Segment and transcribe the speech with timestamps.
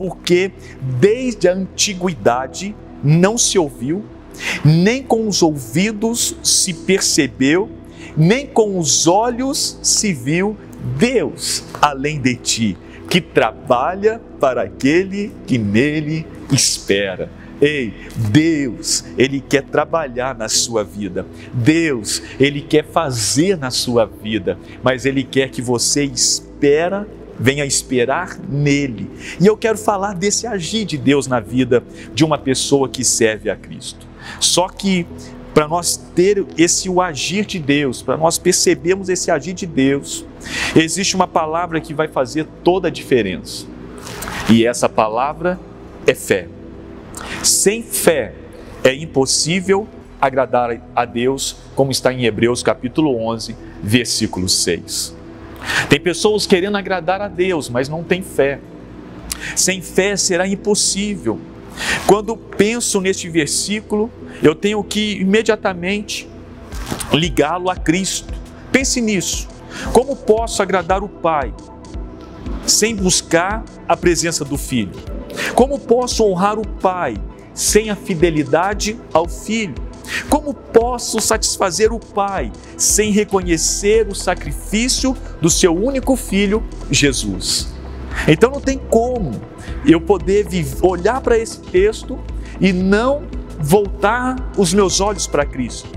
[0.00, 0.50] porque
[0.98, 4.02] desde a antiguidade não se ouviu,
[4.64, 7.70] nem com os ouvidos se percebeu,
[8.16, 10.56] nem com os olhos se viu
[10.96, 12.78] Deus além de ti,
[13.10, 17.30] que trabalha para aquele que nele espera.
[17.60, 17.92] Ei,
[18.30, 21.26] Deus, Ele quer trabalhar na sua vida.
[21.52, 27.06] Deus, Ele quer fazer na sua vida, mas Ele quer que você espera,
[27.40, 29.10] venha esperar nele.
[29.40, 31.82] E eu quero falar desse agir de Deus na vida
[32.14, 34.06] de uma pessoa que serve a Cristo.
[34.38, 35.06] Só que
[35.54, 40.24] para nós ter esse o agir de Deus, para nós percebermos esse agir de Deus,
[40.76, 43.66] existe uma palavra que vai fazer toda a diferença.
[44.48, 45.58] E essa palavra
[46.06, 46.46] é fé.
[47.42, 48.34] Sem fé
[48.84, 49.88] é impossível
[50.20, 55.19] agradar a Deus, como está em Hebreus capítulo 11, versículo 6.
[55.88, 58.60] Tem pessoas querendo agradar a Deus, mas não tem fé.
[59.56, 61.38] Sem fé será impossível.
[62.06, 64.10] Quando penso neste versículo,
[64.42, 66.28] eu tenho que imediatamente
[67.12, 68.32] ligá-lo a Cristo.
[68.70, 69.48] Pense nisso.
[69.92, 71.54] Como posso agradar o Pai
[72.66, 74.92] sem buscar a presença do Filho?
[75.54, 77.14] Como posso honrar o Pai
[77.54, 79.89] sem a fidelidade ao Filho?
[80.28, 87.72] Como posso satisfazer o Pai sem reconhecer o sacrifício do seu único filho, Jesus?
[88.26, 89.40] Então não tem como
[89.86, 90.46] eu poder
[90.82, 92.18] olhar para esse texto
[92.60, 93.22] e não
[93.58, 95.88] voltar os meus olhos para Cristo.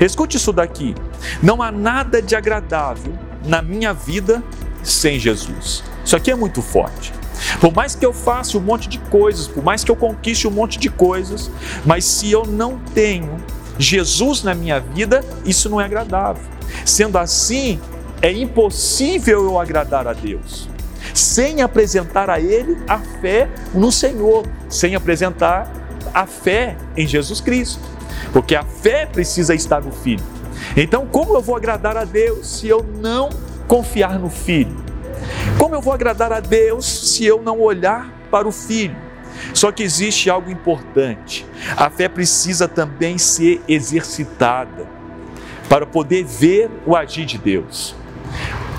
[0.00, 0.94] Escute isso daqui.
[1.42, 3.12] Não há nada de agradável
[3.44, 4.42] na minha vida
[4.82, 5.82] sem Jesus.
[6.04, 7.12] Isso aqui é muito forte.
[7.60, 10.50] Por mais que eu faça um monte de coisas, por mais que eu conquiste um
[10.50, 11.50] monte de coisas,
[11.84, 13.36] mas se eu não tenho
[13.78, 16.42] Jesus na minha vida, isso não é agradável.
[16.84, 17.80] Sendo assim,
[18.20, 20.68] é impossível eu agradar a Deus
[21.14, 25.70] sem apresentar a Ele a fé no Senhor, sem apresentar
[26.12, 27.82] a fé em Jesus Cristo,
[28.32, 30.24] porque a fé precisa estar no Filho.
[30.76, 33.30] Então, como eu vou agradar a Deus se eu não
[33.66, 34.85] confiar no Filho?
[35.58, 38.96] Como eu vou agradar a Deus se eu não olhar para o Filho?
[39.54, 41.46] Só que existe algo importante:
[41.76, 44.86] a fé precisa também ser exercitada
[45.68, 47.94] para poder ver o agir de Deus.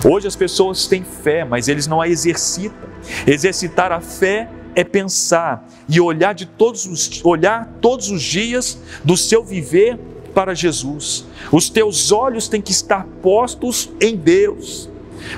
[0.06, 2.88] Hoje as pessoas têm fé, mas eles não a exercitam.
[3.26, 9.18] Exercitar a fé é pensar e olhar de todos os olhar todos os dias do
[9.18, 9.98] seu viver
[10.36, 11.26] para Jesus.
[11.52, 14.88] Os teus olhos têm que estar postos em Deus.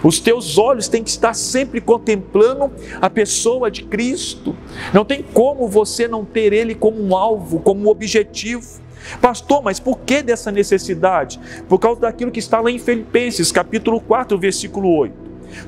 [0.03, 4.55] Os teus olhos têm que estar sempre contemplando a pessoa de Cristo.
[4.93, 8.81] Não tem como você não ter ele como um alvo, como um objetivo.
[9.21, 11.39] Pastor, mas por que dessa necessidade?
[11.67, 15.15] Por causa daquilo que está lá em Filipenses, capítulo 4, versículo 8.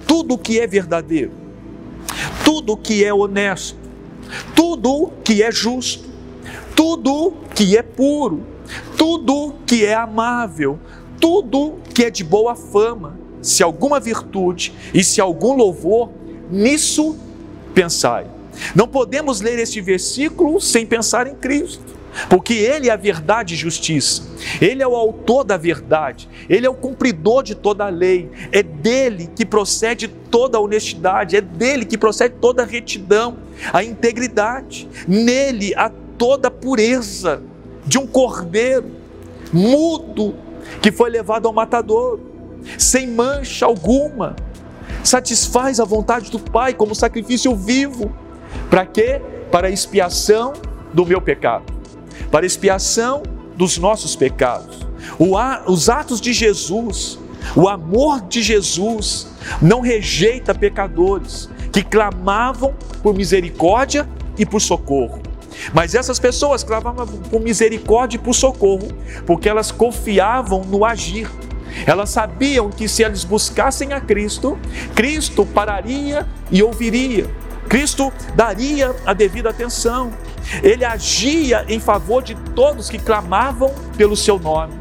[0.05, 1.31] Tudo que é verdadeiro,
[2.43, 3.77] tudo que é honesto,
[4.55, 6.09] tudo que é justo,
[6.75, 8.45] tudo que é puro,
[8.97, 10.79] tudo que é amável,
[11.19, 16.09] tudo que é de boa fama, se alguma virtude e se algum louvor,
[16.49, 17.17] nisso
[17.73, 18.27] pensai.
[18.75, 23.57] Não podemos ler este versículo sem pensar em Cristo porque Ele é a verdade e
[23.57, 24.23] justiça,
[24.59, 28.61] Ele é o autor da verdade, Ele é o cumpridor de toda a lei, é
[28.61, 33.37] dele que procede toda a honestidade, é dele que procede toda a retidão,
[33.71, 37.41] a integridade, nele há toda a pureza
[37.85, 38.91] de um cordeiro
[39.51, 40.35] mudo
[40.81, 42.19] que foi levado ao matador,
[42.77, 44.35] sem mancha alguma,
[45.03, 48.11] satisfaz a vontade do Pai como sacrifício vivo,
[48.69, 49.21] para quê?
[49.51, 50.53] Para a expiação
[50.93, 51.81] do meu pecado
[52.31, 53.21] para expiação
[53.55, 54.79] dos nossos pecados.
[55.67, 57.19] os atos de Jesus,
[57.55, 59.27] o amor de Jesus,
[59.61, 62.73] não rejeita pecadores que clamavam
[63.03, 64.07] por misericórdia
[64.37, 65.21] e por socorro.
[65.73, 68.87] Mas essas pessoas clamavam por misericórdia e por socorro,
[69.25, 71.29] porque elas confiavam no agir.
[71.85, 74.57] Elas sabiam que se eles buscassem a Cristo,
[74.95, 77.29] Cristo pararia e ouviria.
[77.67, 80.11] Cristo daria a devida atenção.
[80.61, 84.73] Ele agia em favor de todos que clamavam pelo seu nome.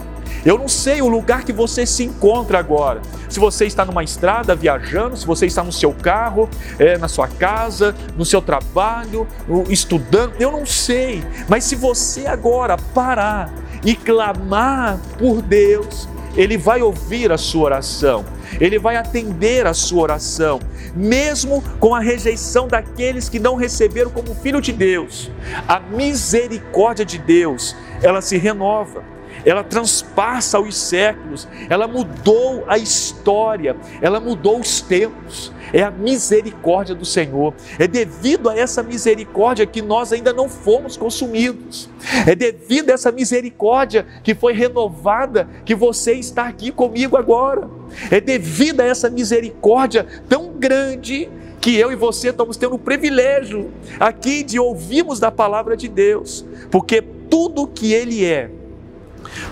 [0.45, 3.03] Eu não sei o lugar que você se encontra agora.
[3.29, 6.49] Se você está numa estrada viajando, se você está no seu carro,
[6.79, 9.27] é, na sua casa, no seu trabalho,
[9.69, 11.23] estudando, eu não sei.
[11.49, 13.53] Mas se você agora parar
[13.85, 18.25] e clamar por Deus, Ele vai ouvir a sua oração.
[18.61, 20.59] Ele vai atender a sua oração,
[20.95, 25.31] mesmo com a rejeição daqueles que não receberam como filho de Deus.
[25.69, 29.05] A misericórdia de Deus, ela se renova.
[29.45, 35.53] Ela transpassa os séculos, ela mudou a história, ela mudou os tempos.
[35.73, 37.55] É a misericórdia do Senhor.
[37.79, 41.89] É devido a essa misericórdia que nós ainda não fomos consumidos.
[42.27, 47.71] É devido a essa misericórdia que foi renovada que você está aqui comigo agora.
[48.11, 51.29] É devido a essa misericórdia tão grande
[51.61, 56.45] que eu e você estamos tendo o privilégio aqui de ouvirmos da palavra de Deus,
[56.71, 58.51] porque tudo que Ele é,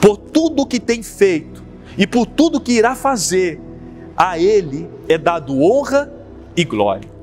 [0.01, 1.63] por tudo que tem feito
[1.97, 3.61] e por tudo que irá fazer,
[4.17, 6.13] a Ele é dado honra
[6.57, 7.18] e glória.